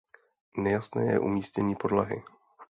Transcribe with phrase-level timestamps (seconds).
[0.57, 2.23] Nejasné je umístění podlahy.